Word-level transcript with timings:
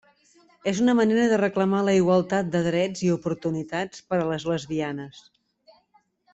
És 0.69 0.79
una 0.85 0.95
manera 0.99 1.25
de 1.33 1.37
reclamar 1.41 1.81
la 1.89 1.95
igualtat 1.99 2.49
de 2.57 2.63
drets 2.69 3.05
i 3.09 3.13
oportunitats 3.19 4.03
per 4.11 4.21
a 4.21 4.27
les 4.33 4.51
lesbianes. 4.55 5.25